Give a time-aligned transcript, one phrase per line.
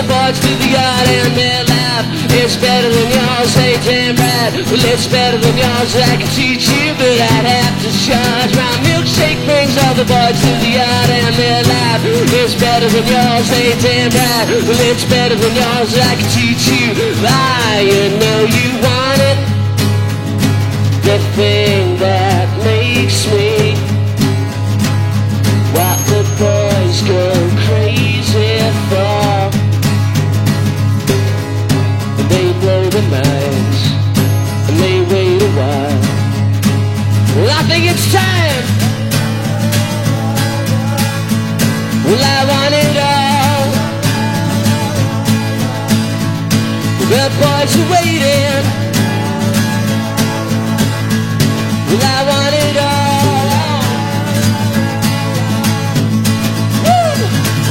[0.00, 2.08] boys to the yard and they laugh.
[2.32, 4.56] It's better than yours, hey damn right.
[4.72, 5.92] Well, it's better than yours.
[5.92, 8.52] I can teach you, but I'd have to charge.
[8.56, 12.00] My milkshake brings all the boys to the yard and they laugh.
[12.32, 14.48] It's better than yours, hey damn right.
[14.64, 15.92] Well, it's better than yours.
[15.92, 16.96] I can teach you.
[17.28, 18.81] I you know you
[42.12, 43.72] Well, I want it all.
[47.08, 48.64] The boys are waiting.
[51.88, 53.80] Well, I want it all.
[56.84, 57.16] Woo!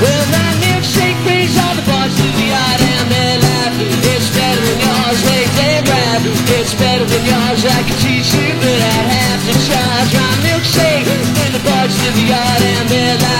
[0.01, 3.77] Well, my milkshake brings all the boys to the yard and they laugh.
[4.09, 6.21] It's better than yours, they damn right.
[6.57, 10.09] It's better than yours, I can teach you, but I'd have to charge.
[10.17, 12.50] My milkshake brings the boys to the yard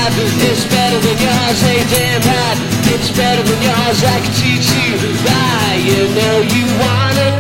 [0.02, 0.42] and.
[0.50, 2.58] It's better than yours, they damn right.
[2.94, 4.92] It's better than yours, I can teach you.
[5.26, 7.38] Why, you know you want it.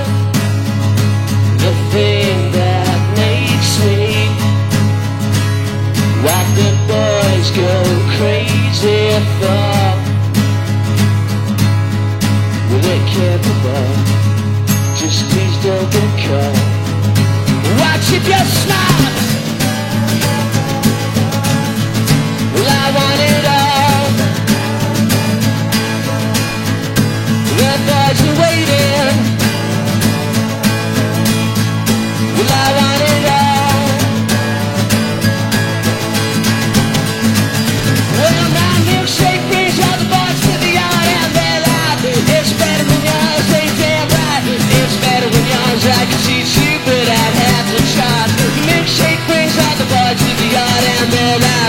[1.63, 4.51] The thing that makes me
[6.21, 7.73] what the boys go
[8.17, 9.09] crazy
[9.41, 9.81] for
[12.69, 13.53] Well, can't be
[15.01, 16.57] Just please don't get caught
[17.81, 18.10] Watch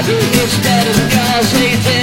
[0.09, 0.43] laugh.
[0.43, 2.02] It's better than yours, they